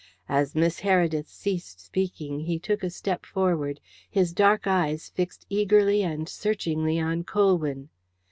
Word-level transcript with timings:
As 0.27 0.55
Miss 0.55 0.79
Heredith 0.79 1.27
ceased 1.27 1.79
speaking 1.79 2.39
he 2.39 2.57
took 2.57 2.81
a 2.81 2.89
step 2.89 3.23
forward, 3.23 3.79
his 4.09 4.33
dark 4.33 4.65
eyes 4.65 5.09
fixed 5.09 5.45
eagerly 5.47 6.01
and 6.01 6.27
searchingly 6.27 6.99
on 6.99 7.23
Colwyn. 7.23 7.89